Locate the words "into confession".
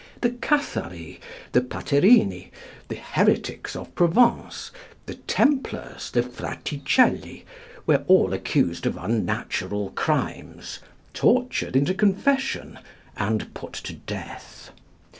11.75-12.79